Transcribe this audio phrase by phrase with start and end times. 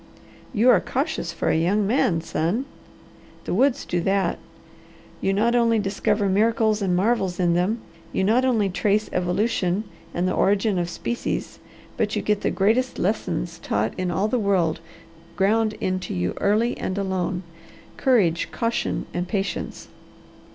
[0.51, 2.65] "You are cautious for a young man, son!"
[3.43, 4.39] "The woods do that.
[5.21, 10.27] You not only discover miracles and marvels in them, you not only trace evolution and
[10.27, 11.59] the origin of species,
[11.97, 14.79] but you get the greatest lessons taught in all the world
[15.35, 17.43] ground into you early and alone
[17.97, 19.87] courage, caution, and patience."